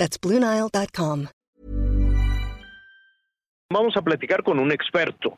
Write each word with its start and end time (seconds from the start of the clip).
That's 0.00 0.18
BlueNile.com. 0.18 1.26
Vamos 3.70 3.96
a 3.98 4.00
platicar 4.00 4.42
con 4.42 4.58
un 4.58 4.72
experto, 4.72 5.36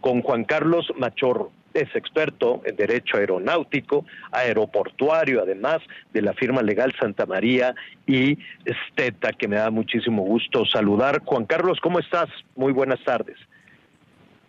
con 0.00 0.20
Juan 0.22 0.42
Carlos 0.42 0.92
Machorro. 0.96 1.52
Es 1.74 1.94
experto 1.94 2.60
en 2.64 2.74
Derecho 2.74 3.18
Aeronáutico, 3.18 4.04
aeroportuario, 4.32 5.40
además 5.40 5.78
de 6.12 6.22
la 6.22 6.32
firma 6.32 6.60
legal 6.60 6.92
Santa 7.00 7.24
María 7.24 7.76
y 8.04 8.36
Esteta, 8.64 9.32
que 9.32 9.46
me 9.46 9.54
da 9.54 9.70
muchísimo 9.70 10.22
gusto 10.22 10.66
saludar. 10.66 11.22
Juan 11.24 11.46
Carlos, 11.46 11.78
¿cómo 11.80 12.00
estás? 12.00 12.28
Muy 12.56 12.72
buenas 12.72 12.98
tardes. 13.04 13.38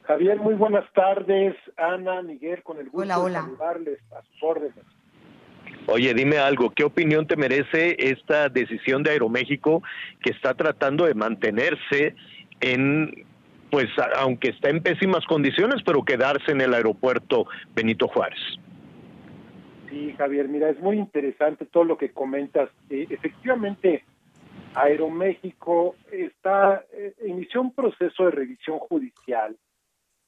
Javier, 0.06 0.40
muy 0.40 0.56
buenas 0.56 0.92
tardes. 0.94 1.56
Ana, 1.78 2.24
Miguel, 2.24 2.64
con 2.64 2.80
el 2.80 2.90
gusto 2.90 3.04
Hola, 3.04 3.20
hola. 3.20 3.40
de 3.42 3.46
saludarles 3.46 4.00
a 4.12 4.24
sus 4.24 4.42
órdenes. 4.42 5.01
Oye, 5.88 6.14
dime 6.14 6.38
algo, 6.38 6.70
¿qué 6.70 6.84
opinión 6.84 7.28
te 7.28 7.36
merece 7.36 7.96
esta 8.00 8.50
decisión 8.50 9.04
de 9.04 9.12
Aeroméxico 9.12 9.82
que 10.22 10.32
está 10.32 10.54
tratando 10.54 11.06
de 11.06 11.16
mantenerse 11.16 12.16
en, 12.60 13.26
pues, 13.72 13.90
aunque 14.18 14.50
está 14.50 14.70
en 14.70 14.82
pésimas 14.82 15.26
condiciones, 15.26 15.82
pero 15.84 16.06
quedarse 16.06 16.52
en 16.52 16.62
el 16.62 16.74
aeropuerto 16.74 17.48
Benito 17.76 18.08
Juárez? 18.08 18.40
Sí, 19.90 20.14
Javier, 20.18 20.48
mira, 20.48 20.70
es 20.70 20.80
muy 20.80 20.98
interesante 20.98 21.66
todo 21.66 21.84
lo 21.84 21.98
que 21.98 22.12
comentas. 22.12 22.70
Eh, 22.90 23.08
efectivamente, 23.10 24.06
Aeroméxico 24.76 25.96
está 26.12 26.86
eh, 26.94 27.14
inició 27.28 27.62
un 27.62 27.74
proceso 27.74 28.26
de 28.26 28.32
revisión 28.32 28.80
judicial, 28.80 29.58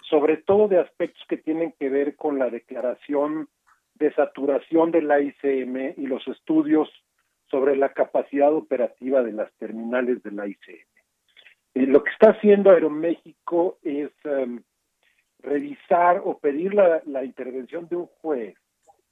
sobre 0.09 0.37
todo 0.37 0.67
de 0.67 0.79
aspectos 0.79 1.23
que 1.29 1.37
tienen 1.37 1.73
que 1.79 1.89
ver 1.89 2.15
con 2.15 2.39
la 2.39 2.49
declaración 2.49 3.47
de 3.95 4.13
saturación 4.13 4.91
de 4.91 5.01
la 5.01 5.19
ICM 5.19 5.93
y 5.97 6.07
los 6.07 6.27
estudios 6.27 6.89
sobre 7.49 7.75
la 7.75 7.89
capacidad 7.89 8.53
operativa 8.53 9.21
de 9.21 9.33
las 9.33 9.51
terminales 9.53 10.23
de 10.23 10.31
la 10.31 10.47
ICM. 10.47 10.87
Eh, 11.75 11.87
lo 11.87 12.03
que 12.03 12.11
está 12.11 12.31
haciendo 12.31 12.71
Aeroméxico 12.71 13.77
es 13.83 14.11
em, 14.23 14.61
revisar 15.39 16.21
o 16.23 16.39
pedir 16.39 16.73
la, 16.73 17.01
la 17.05 17.23
intervención 17.23 17.87
de 17.87 17.97
un 17.97 18.07
juez 18.21 18.55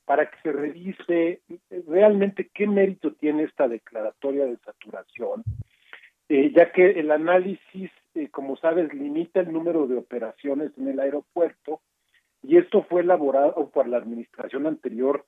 para 0.06 0.30
que 0.30 0.38
se 0.44 0.52
revise 0.52 1.42
eh, 1.48 1.84
realmente 1.88 2.50
qué 2.54 2.68
mérito 2.68 3.14
tiene 3.14 3.44
esta 3.44 3.68
declaratoria 3.68 4.46
de 4.46 4.58
saturación, 4.58 5.44
eh, 6.28 6.52
ya 6.56 6.72
que 6.72 7.00
el 7.00 7.12
análisis, 7.12 7.92
eh, 8.16 8.28
como 8.30 8.58
sabes, 8.58 8.94
limita 8.94 9.40
el 9.40 9.54
número 9.54 9.88
de 9.88 9.98
operaciones 9.98 10.72
en 10.78 10.88
el 10.88 11.00
aeropuerto 11.00 11.82
esto 12.72 12.88
fue 12.88 13.02
elaborado 13.02 13.70
por 13.70 13.86
la 13.86 13.98
administración 13.98 14.66
anterior 14.66 15.26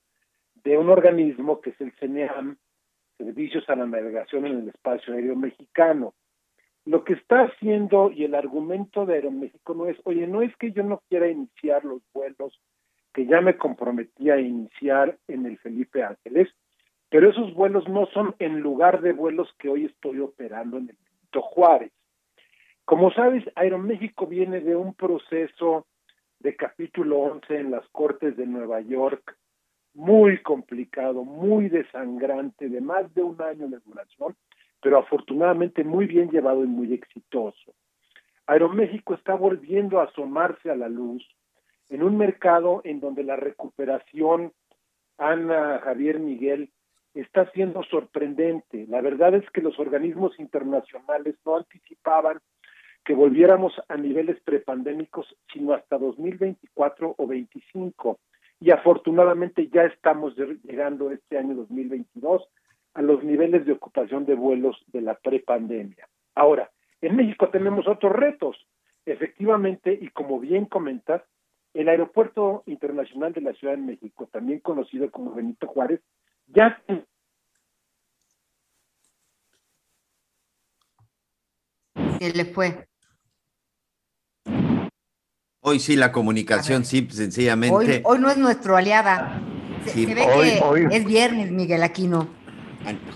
de 0.64 0.78
un 0.78 0.88
organismo 0.88 1.60
que 1.60 1.70
es 1.70 1.80
el 1.82 1.92
CNEAM, 2.00 2.56
Servicios 3.18 3.68
a 3.68 3.76
la 3.76 3.84
Navegación 3.84 4.46
en 4.46 4.60
el 4.60 4.68
Espacio 4.70 5.12
Aéreo 5.12 5.36
Mexicano. 5.36 6.14
Lo 6.86 7.04
que 7.04 7.12
está 7.12 7.42
haciendo 7.42 8.10
y 8.10 8.24
el 8.24 8.34
argumento 8.34 9.04
de 9.04 9.16
Aeroméxico 9.16 9.74
no 9.74 9.88
es, 9.88 9.98
oye, 10.04 10.26
no 10.26 10.40
es 10.40 10.56
que 10.56 10.72
yo 10.72 10.84
no 10.84 11.02
quiera 11.10 11.28
iniciar 11.28 11.84
los 11.84 12.00
vuelos 12.14 12.58
que 13.12 13.26
ya 13.26 13.42
me 13.42 13.58
comprometí 13.58 14.30
a 14.30 14.40
iniciar 14.40 15.18
en 15.28 15.44
el 15.44 15.58
Felipe 15.58 16.02
Ángeles, 16.02 16.48
pero 17.10 17.28
esos 17.28 17.52
vuelos 17.52 17.86
no 17.90 18.06
son 18.06 18.34
en 18.38 18.60
lugar 18.60 19.02
de 19.02 19.12
vuelos 19.12 19.54
que 19.58 19.68
hoy 19.68 19.84
estoy 19.84 20.20
operando 20.20 20.78
en 20.78 20.88
el 20.88 20.96
Benito 20.96 21.42
Juárez. 21.42 21.92
Como 22.86 23.12
sabes, 23.12 23.44
Aeroméxico 23.54 24.26
viene 24.26 24.60
de 24.60 24.76
un 24.76 24.94
proceso 24.94 25.86
de 26.44 26.54
capítulo 26.56 27.20
11 27.20 27.56
en 27.56 27.70
las 27.70 27.88
Cortes 27.88 28.36
de 28.36 28.44
Nueva 28.44 28.82
York, 28.82 29.34
muy 29.94 30.42
complicado, 30.42 31.24
muy 31.24 31.70
desangrante, 31.70 32.68
de 32.68 32.82
más 32.82 33.12
de 33.14 33.22
un 33.22 33.40
año 33.40 33.66
de 33.68 33.78
duración, 33.78 34.36
pero 34.82 34.98
afortunadamente 34.98 35.84
muy 35.84 36.06
bien 36.06 36.30
llevado 36.30 36.62
y 36.62 36.66
muy 36.66 36.92
exitoso. 36.92 37.72
Aeroméxico 38.46 39.14
está 39.14 39.34
volviendo 39.34 39.98
a 39.98 40.04
asomarse 40.04 40.70
a 40.70 40.76
la 40.76 40.90
luz 40.90 41.26
en 41.88 42.02
un 42.02 42.18
mercado 42.18 42.82
en 42.84 43.00
donde 43.00 43.24
la 43.24 43.36
recuperación, 43.36 44.52
Ana, 45.16 45.80
Javier, 45.82 46.20
Miguel, 46.20 46.68
está 47.14 47.50
siendo 47.52 47.84
sorprendente. 47.84 48.84
La 48.90 49.00
verdad 49.00 49.34
es 49.34 49.48
que 49.50 49.62
los 49.62 49.78
organismos 49.78 50.38
internacionales 50.38 51.36
no 51.46 51.56
anticipaban 51.56 52.38
que 53.04 53.14
volviéramos 53.14 53.74
a 53.88 53.96
niveles 53.96 54.40
prepandémicos 54.40 55.26
sino 55.52 55.74
hasta 55.74 55.98
2024 55.98 57.14
o 57.16 57.26
25 57.26 58.18
y 58.60 58.70
afortunadamente 58.70 59.68
ya 59.68 59.84
estamos 59.84 60.34
llegando 60.36 61.10
este 61.10 61.36
año 61.36 61.54
2022 61.54 62.48
a 62.94 63.02
los 63.02 63.22
niveles 63.22 63.66
de 63.66 63.72
ocupación 63.72 64.24
de 64.24 64.34
vuelos 64.34 64.82
de 64.86 65.02
la 65.02 65.14
prepandemia. 65.14 66.08
Ahora, 66.34 66.70
en 67.00 67.16
México 67.16 67.50
tenemos 67.50 67.86
otros 67.86 68.12
retos. 68.12 68.56
Efectivamente, 69.04 69.98
y 70.00 70.08
como 70.08 70.40
bien 70.40 70.64
comentas, 70.64 71.22
el 71.74 71.88
Aeropuerto 71.88 72.62
Internacional 72.66 73.32
de 73.32 73.40
la 73.42 73.52
Ciudad 73.52 73.74
de 73.74 73.82
México, 73.82 74.28
también 74.32 74.60
conocido 74.60 75.10
como 75.10 75.34
Benito 75.34 75.66
Juárez, 75.66 76.00
ya 76.46 76.80
Se 82.18 82.32
le 82.32 82.44
fue. 82.46 82.86
Hoy 85.66 85.80
sí 85.80 85.96
la 85.96 86.12
comunicación, 86.12 86.84
sí, 86.84 87.08
sencillamente. 87.10 88.02
hoy 88.04 88.18
no 88.18 88.28
es 88.28 88.36
nuestro 88.36 88.76
aliada. 88.76 89.40
Se, 89.86 89.90
Sí, 89.92 90.04
se 90.04 90.14
ve 90.14 90.20
hoy- 90.20 90.50
que 90.50 90.60
hoy- 90.62 90.86
es 90.90 91.06
viernes, 91.06 91.50
Miguel 91.52 91.82
Aquino. 91.82 92.28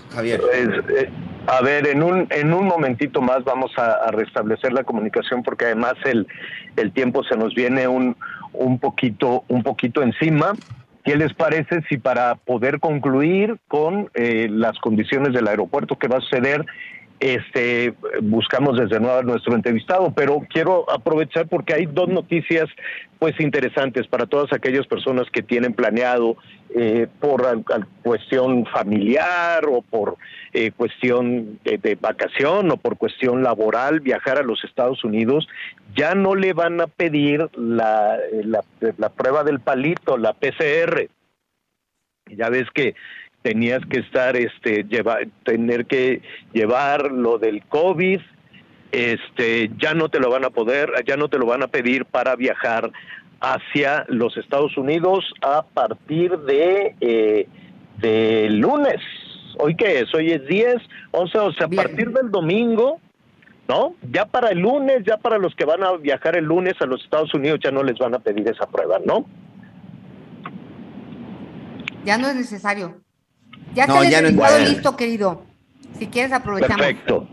Javier, 0.09 0.41
Es, 0.51 0.67
eh, 0.67 1.09
a 1.45 1.61
ver, 1.61 1.85
en 1.85 2.01
un, 2.01 2.25
en 2.31 2.51
un 2.51 2.65
momentito 2.65 3.21
más 3.21 3.43
vamos 3.43 3.69
a, 3.77 3.91
a 4.03 4.09
restablecer 4.09 4.73
la 4.73 4.83
comunicación 4.83 5.43
porque 5.43 5.65
además 5.65 5.93
el, 6.05 6.25
el 6.75 6.91
tiempo 6.91 7.23
se 7.23 7.37
nos 7.37 7.53
viene 7.53 7.87
un, 7.87 8.17
un, 8.53 8.79
poquito, 8.79 9.43
un 9.47 9.61
poquito 9.61 10.01
encima. 10.01 10.53
¿Qué 11.05 11.15
les 11.17 11.31
parece 11.35 11.83
si 11.87 11.97
para 11.97 12.33
poder 12.33 12.79
concluir 12.79 13.59
con 13.67 14.09
eh, 14.15 14.47
las 14.49 14.75
condiciones 14.79 15.33
del 15.33 15.47
aeropuerto 15.47 15.99
que 15.99 16.07
va 16.07 16.17
a 16.17 16.21
suceder, 16.21 16.65
este, 17.19 17.93
buscamos 18.21 18.77
desde 18.77 18.99
nuevo 18.99 19.19
a 19.19 19.23
nuestro 19.23 19.55
entrevistado? 19.55 20.13
Pero 20.15 20.41
quiero 20.49 20.89
aprovechar 20.89 21.47
porque 21.47 21.73
hay 21.73 21.85
dos 21.85 22.07
noticias 22.07 22.69
pues 23.19 23.39
interesantes 23.39 24.07
para 24.07 24.25
todas 24.25 24.53
aquellas 24.53 24.87
personas 24.87 25.27
que 25.31 25.41
tienen 25.41 25.73
planeado 25.73 26.37
eh, 26.73 27.07
por 27.19 27.45
cuestión 28.03 28.65
familiar 28.67 29.65
o 29.67 29.81
por 29.81 30.17
eh, 30.53 30.71
cuestión 30.71 31.59
de, 31.63 31.77
de 31.77 31.95
vacación 31.95 32.71
o 32.71 32.77
por 32.77 32.97
cuestión 32.97 33.43
laboral 33.43 33.99
viajar 33.99 34.37
a 34.37 34.43
los 34.43 34.63
Estados 34.63 35.03
Unidos, 35.03 35.47
ya 35.95 36.15
no 36.15 36.35
le 36.35 36.53
van 36.53 36.79
a 36.79 36.87
pedir 36.87 37.49
la 37.57 38.19
prueba 39.15 39.43
del 39.43 39.59
palito, 39.59 40.17
la 40.17 40.33
PCR. 40.33 41.09
Ya 42.27 42.49
ves 42.49 42.69
que 42.73 42.95
tenías 43.41 43.81
que 43.89 43.99
estar, 43.99 44.35
este, 44.35 44.83
llevar, 44.83 45.27
tener 45.43 45.85
que 45.85 46.21
llevar 46.53 47.11
lo 47.11 47.37
del 47.37 47.63
COVID, 47.65 48.19
este, 48.91 49.71
ya 49.77 49.93
no 49.93 50.09
te 50.09 50.19
lo 50.19 50.29
van 50.29 50.45
a 50.45 50.49
poder, 50.49 50.91
ya 51.05 51.15
no 51.15 51.29
te 51.29 51.37
lo 51.37 51.45
van 51.45 51.63
a 51.63 51.67
pedir 51.67 52.05
para 52.05 52.35
viajar 52.35 52.91
hacia 53.39 54.05
los 54.09 54.35
Estados 54.37 54.77
Unidos 54.77 55.33
a 55.41 55.63
partir 55.63 56.37
de, 56.39 56.95
eh, 56.99 57.47
de 57.97 58.49
lunes. 58.49 59.01
¿Hoy 59.57 59.75
qué 59.75 59.99
es? 59.99 60.13
Hoy 60.13 60.31
es 60.31 60.45
10, 60.47 60.77
11, 61.11 61.37
o 61.37 61.53
sea, 61.53 61.67
a 61.67 61.69
partir 61.69 62.11
del 62.11 62.31
domingo, 62.31 62.99
¿no? 63.67 63.95
Ya 64.11 64.25
para 64.25 64.49
el 64.49 64.59
lunes, 64.59 65.03
ya 65.05 65.17
para 65.17 65.37
los 65.37 65.55
que 65.55 65.65
van 65.65 65.83
a 65.83 65.91
viajar 65.97 66.35
el 66.35 66.45
lunes 66.45 66.73
a 66.79 66.85
los 66.85 67.03
Estados 67.03 67.33
Unidos, 67.33 67.59
ya 67.63 67.71
no 67.71 67.83
les 67.83 67.97
van 67.97 68.15
a 68.15 68.19
pedir 68.19 68.47
esa 68.47 68.65
prueba, 68.67 68.99
¿no? 69.05 69.25
Ya 72.05 72.17
no 72.17 72.27
es 72.29 72.35
necesario. 72.35 73.01
Ya 73.73 73.87
No, 73.87 74.03
está 74.03 74.09
ya 74.09 74.21
no 74.21 74.59
listo, 74.59 74.95
querido. 74.95 75.43
Si 75.93 76.07
quieres, 76.07 76.31
aprovechamos. 76.31 76.77
Perfecto. 76.77 77.27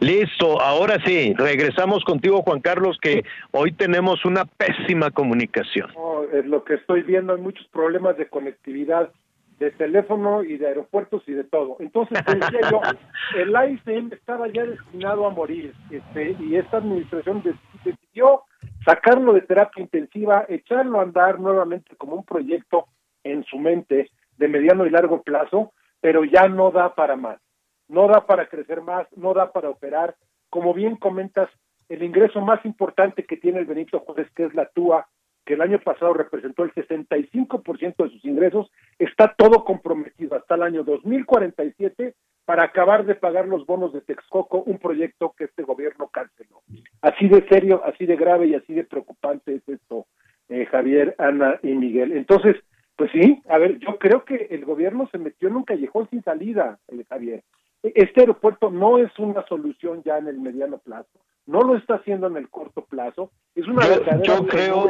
Listo, 0.00 0.60
ahora 0.60 0.98
sí, 1.04 1.34
regresamos 1.36 2.04
contigo, 2.04 2.42
Juan 2.42 2.60
Carlos, 2.60 2.98
que 3.00 3.24
hoy 3.50 3.72
tenemos 3.72 4.24
una 4.24 4.44
pésima 4.44 5.10
comunicación. 5.10 5.90
No, 5.94 6.22
es 6.24 6.46
lo 6.46 6.64
que 6.64 6.74
estoy 6.74 7.02
viendo, 7.02 7.34
hay 7.34 7.40
muchos 7.40 7.66
problemas 7.68 8.16
de 8.16 8.28
conectividad 8.28 9.10
de 9.58 9.70
teléfono 9.70 10.42
y 10.42 10.56
de 10.56 10.66
aeropuertos 10.66 11.22
y 11.26 11.32
de 11.32 11.44
todo. 11.44 11.76
Entonces, 11.78 12.18
decía 12.26 12.70
yo, 12.70 12.80
el 13.38 13.54
AICM 13.54 14.12
estaba 14.12 14.48
ya 14.48 14.64
destinado 14.64 15.26
a 15.26 15.30
morir 15.30 15.72
este, 15.90 16.36
y 16.40 16.56
esta 16.56 16.78
administración 16.78 17.42
decidió 17.84 18.42
sacarlo 18.84 19.32
de 19.34 19.42
terapia 19.42 19.82
intensiva, 19.82 20.44
echarlo 20.48 20.98
a 20.98 21.04
andar 21.04 21.38
nuevamente 21.38 21.94
como 21.96 22.16
un 22.16 22.24
proyecto 22.24 22.86
en 23.22 23.44
su 23.44 23.58
mente 23.58 24.10
de 24.36 24.48
mediano 24.48 24.84
y 24.84 24.90
largo 24.90 25.22
plazo, 25.22 25.72
pero 26.02 26.24
ya 26.24 26.48
no 26.48 26.72
da 26.72 26.94
para 26.94 27.16
más, 27.16 27.40
no 27.88 28.08
da 28.08 28.26
para 28.26 28.48
crecer 28.48 28.82
más, 28.82 29.06
no 29.16 29.32
da 29.32 29.52
para 29.52 29.70
operar. 29.70 30.16
Como 30.50 30.74
bien 30.74 30.96
comentas, 30.96 31.48
el 31.88 32.02
ingreso 32.02 32.40
más 32.40 32.62
importante 32.66 33.24
que 33.24 33.36
tiene 33.36 33.60
el 33.60 33.66
Benito 33.66 34.00
Juárez, 34.00 34.28
que 34.34 34.44
es 34.44 34.54
la 34.54 34.66
TUA, 34.66 35.06
que 35.46 35.54
el 35.54 35.62
año 35.62 35.78
pasado 35.78 36.12
representó 36.12 36.64
el 36.64 36.74
65% 36.74 38.04
de 38.04 38.10
sus 38.10 38.24
ingresos, 38.24 38.70
está 38.98 39.34
todo 39.36 39.64
comprometido 39.64 40.36
hasta 40.36 40.56
el 40.56 40.62
año 40.62 40.82
2047 40.82 42.14
para 42.44 42.64
acabar 42.64 43.06
de 43.06 43.14
pagar 43.14 43.46
los 43.46 43.64
bonos 43.64 43.92
de 43.92 44.00
Texcoco, 44.00 44.62
un 44.64 44.78
proyecto 44.78 45.34
que 45.38 45.44
este 45.44 45.62
gobierno 45.62 46.08
canceló. 46.08 46.62
Así 47.00 47.28
de 47.28 47.46
serio, 47.48 47.80
así 47.84 48.06
de 48.06 48.16
grave 48.16 48.48
y 48.48 48.54
así 48.54 48.74
de 48.74 48.84
preocupante 48.84 49.54
es 49.54 49.68
esto, 49.68 50.06
eh, 50.48 50.66
Javier, 50.66 51.14
Ana 51.18 51.60
y 51.62 51.74
Miguel. 51.74 52.12
Entonces, 52.12 52.56
pues 52.96 53.10
sí, 53.12 53.42
a 53.48 53.58
ver, 53.58 53.78
yo 53.78 53.98
creo 53.98 54.24
que 54.24 54.48
el 54.50 54.64
gobierno 54.64 55.08
se 55.10 55.18
metió 55.18 55.48
en 55.48 55.56
un 55.56 55.64
callejón 55.64 56.08
sin 56.10 56.22
salida, 56.22 56.78
eh, 56.88 57.04
Javier. 57.08 57.42
E, 57.82 57.92
este 57.94 58.20
aeropuerto 58.20 58.70
no 58.70 58.98
es 58.98 59.10
una 59.18 59.44
solución 59.46 60.02
ya 60.04 60.18
en 60.18 60.28
el 60.28 60.38
mediano 60.38 60.78
plazo, 60.78 61.08
no 61.46 61.60
lo 61.62 61.76
está 61.76 61.96
haciendo 61.96 62.26
en 62.26 62.36
el 62.36 62.48
corto 62.48 62.84
plazo, 62.84 63.30
es 63.54 63.66
una 63.66 63.86
verdadera 63.86 64.22
yo 64.22 64.46
creo, 64.46 64.88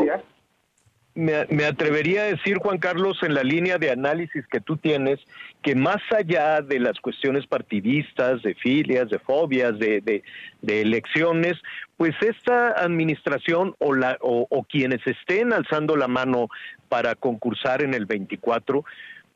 me, 1.15 1.65
atrevería 1.65 2.23
a 2.23 2.27
decir, 2.27 2.57
Juan 2.59 2.79
Carlos, 2.79 3.19
en 3.23 3.35
la 3.35 3.43
línea 3.43 3.79
de 3.79 3.91
análisis 3.91 4.47
que 4.47 4.61
tú 4.61 4.77
tienes, 4.77 5.21
que 5.63 5.75
más 5.75 6.01
allá 6.11 6.63
de 6.63 6.81
las 6.81 6.99
cuestiones 7.01 7.47
partidistas, 7.47 8.43
de 8.43 8.55
filias, 8.55 9.11
de 9.11 9.19
fobias, 9.19 9.79
de, 9.79 10.23
elecciones, 10.67 11.55
pues 11.97 12.15
esta 12.23 12.69
administración 12.71 13.75
o, 13.79 13.95
la, 13.95 14.17
o, 14.21 14.65
quienes 14.69 15.07
estén 15.07 15.53
alzando 15.53 15.97
la 15.97 16.09
mano 16.09 16.49
para 16.89 17.15
concursar 17.15 17.83
en 17.83 17.95
el 17.95 18.07
24, 18.07 18.85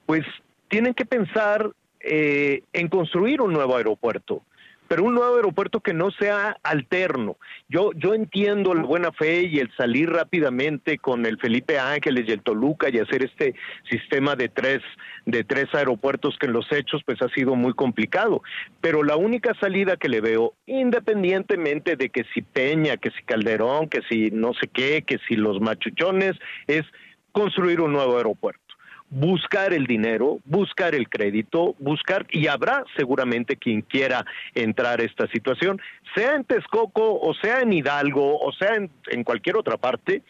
pues 0.06 0.24
tienen 0.68 0.94
que 0.94 1.04
pensar 1.04 1.70
eh, 2.00 2.62
en 2.72 2.88
construir 2.88 3.40
un 3.42 3.52
nuevo 3.52 3.76
aeropuerto 3.76 4.42
pero 4.88 5.04
un 5.04 5.14
nuevo 5.14 5.36
aeropuerto 5.36 5.80
que 5.80 5.92
no 5.92 6.10
sea 6.10 6.56
alterno. 6.62 7.36
Yo, 7.68 7.90
yo 7.94 8.14
entiendo 8.14 8.74
la 8.74 8.82
buena 8.82 9.12
fe 9.12 9.42
y 9.42 9.58
el 9.58 9.70
salir 9.76 10.10
rápidamente 10.10 10.98
con 10.98 11.26
el 11.26 11.38
Felipe 11.38 11.78
Ángeles 11.78 12.24
y 12.28 12.32
el 12.32 12.42
Toluca 12.42 12.88
y 12.90 12.98
hacer 12.98 13.24
este 13.24 13.54
sistema 13.90 14.36
de 14.36 14.48
tres, 14.48 14.82
de 15.24 15.44
tres 15.44 15.66
aeropuertos 15.74 16.36
que 16.38 16.46
en 16.46 16.52
los 16.52 16.70
hechos 16.72 17.02
pues 17.04 17.20
ha 17.22 17.28
sido 17.28 17.54
muy 17.54 17.74
complicado. 17.74 18.42
Pero 18.80 19.02
la 19.02 19.16
única 19.16 19.54
salida 19.60 19.96
que 19.96 20.08
le 20.08 20.20
veo, 20.20 20.54
independientemente 20.66 21.96
de 21.96 22.10
que 22.10 22.24
si 22.34 22.42
Peña, 22.42 22.96
que 22.96 23.10
si 23.10 23.22
Calderón, 23.24 23.88
que 23.88 24.02
si 24.08 24.30
no 24.30 24.52
sé 24.54 24.68
qué, 24.68 25.02
que 25.02 25.18
si 25.28 25.36
los 25.36 25.60
machuchones, 25.60 26.32
es 26.66 26.84
construir 27.32 27.80
un 27.80 27.92
nuevo 27.92 28.16
aeropuerto 28.16 28.65
buscar 29.10 29.72
el 29.72 29.86
dinero, 29.86 30.40
buscar 30.44 30.94
el 30.94 31.08
crédito, 31.08 31.74
buscar, 31.78 32.26
y 32.30 32.48
habrá 32.48 32.84
seguramente 32.96 33.56
quien 33.56 33.82
quiera 33.82 34.24
entrar 34.54 35.00
a 35.00 35.04
esta 35.04 35.26
situación, 35.28 35.80
sea 36.14 36.34
en 36.34 36.44
Texcoco 36.44 37.20
o 37.20 37.34
sea 37.34 37.60
en 37.60 37.72
Hidalgo 37.72 38.38
o 38.38 38.52
sea 38.52 38.74
en, 38.74 39.24
cualquier 39.24 39.56
otra 39.56 39.76
parte, 39.76 40.22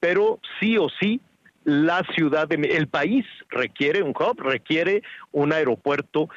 pero 0.00 0.40
sí 0.60 0.76
o 0.76 0.88
sí 1.00 1.20
la 1.64 2.02
ciudad, 2.14 2.46
de, 2.48 2.56
el 2.56 2.88
país 2.88 3.24
requiere 3.48 4.02
un 4.02 4.10
hub, 4.10 4.38
requiere 4.40 5.02
un 5.32 5.52
aeropuerto 5.52 6.28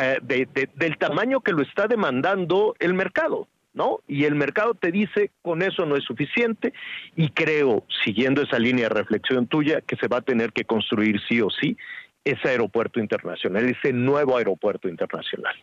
eh, 0.00 0.46
del 0.74 0.98
tamaño 0.98 1.40
que 1.40 1.52
lo 1.52 1.62
está 1.62 1.86
demandando 1.86 2.74
el 2.80 2.94
mercado. 2.94 3.46
¿No? 3.76 4.00
Y 4.08 4.24
el 4.24 4.34
mercado 4.34 4.74
te 4.74 4.90
dice, 4.90 5.30
con 5.42 5.62
eso 5.62 5.84
no 5.84 5.96
es 5.96 6.04
suficiente 6.04 6.72
y 7.14 7.28
creo, 7.28 7.84
siguiendo 8.02 8.42
esa 8.42 8.58
línea 8.58 8.88
de 8.88 8.94
reflexión 8.94 9.46
tuya, 9.46 9.82
que 9.82 9.96
se 9.96 10.08
va 10.08 10.16
a 10.16 10.22
tener 10.22 10.52
que 10.52 10.64
construir 10.64 11.20
sí 11.28 11.40
o 11.42 11.50
sí 11.50 11.76
ese 12.24 12.48
aeropuerto 12.48 12.98
internacional, 12.98 13.66
ese 13.66 13.92
nuevo 13.92 14.38
aeropuerto 14.38 14.88
internacional. 14.88 15.54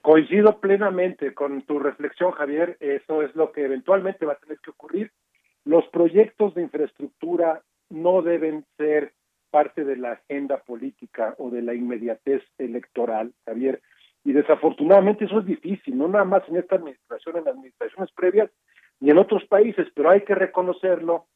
Coincido 0.00 0.60
plenamente 0.60 1.34
con 1.34 1.62
tu 1.62 1.80
reflexión, 1.80 2.30
Javier. 2.30 2.76
Eso 2.78 3.22
es 3.22 3.34
lo 3.34 3.50
que 3.50 3.64
eventualmente 3.64 4.24
va 4.24 4.34
a 4.34 4.38
tener 4.38 4.58
que 4.60 4.70
ocurrir. 4.70 5.10
Los 5.64 5.84
proyectos 5.88 6.54
de 6.54 6.62
infraestructura 6.62 7.60
no 7.90 8.22
deben 8.22 8.64
ser 8.76 9.14
parte 9.50 9.84
de 9.84 9.96
la 9.96 10.12
agenda 10.12 10.58
política 10.58 11.34
o 11.38 11.50
de 11.50 11.62
la 11.62 11.74
inmediatez 11.74 12.42
electoral, 12.58 13.32
Javier 13.44 13.82
y 14.26 14.32
desafortunadamente 14.32 15.24
eso 15.24 15.38
es 15.38 15.46
difícil, 15.46 15.96
no 15.96 16.08
nada 16.08 16.24
más 16.24 16.42
en 16.48 16.56
esta 16.56 16.74
administración, 16.74 17.36
en 17.36 17.46
administraciones 17.46 18.10
previas 18.10 18.50
ni 18.98 19.10
en 19.10 19.18
otros 19.18 19.44
países, 19.44 19.86
pero 19.94 20.10
hay 20.10 20.22
que 20.22 20.34
reconocerlo 20.34 21.26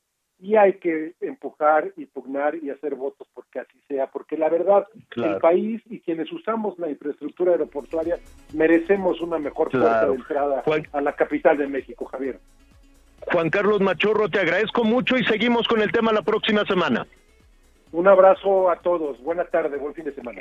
y 0.40 0.56
hay 0.56 0.72
que 0.78 1.14
empujar 1.20 1.92
y 1.96 2.06
pugnar 2.06 2.56
y 2.56 2.68
hacer 2.68 2.96
votos 2.96 3.28
porque 3.32 3.60
así 3.60 3.80
sea, 3.86 4.08
porque 4.08 4.36
la 4.36 4.48
verdad, 4.48 4.88
el 5.14 5.36
país 5.36 5.80
y 5.86 6.00
quienes 6.00 6.32
usamos 6.32 6.76
la 6.80 6.90
infraestructura 6.90 7.52
aeroportuaria 7.52 8.18
merecemos 8.54 9.20
una 9.20 9.38
mejor 9.38 9.70
puerta 9.70 10.08
de 10.08 10.14
entrada 10.16 10.64
a 10.92 11.00
la 11.00 11.12
capital 11.12 11.58
de 11.58 11.68
México, 11.68 12.06
Javier. 12.06 12.40
Juan 13.32 13.50
Carlos 13.50 13.80
Machorro, 13.80 14.28
te 14.28 14.40
agradezco 14.40 14.82
mucho 14.82 15.16
y 15.16 15.24
seguimos 15.26 15.68
con 15.68 15.80
el 15.80 15.92
tema 15.92 16.12
la 16.12 16.22
próxima 16.22 16.64
semana. 16.64 17.06
Un 17.92 18.08
abrazo 18.08 18.68
a 18.68 18.80
todos, 18.80 19.22
buena 19.22 19.44
tarde, 19.44 19.76
buen 19.76 19.94
fin 19.94 20.06
de 20.06 20.12
semana. 20.12 20.40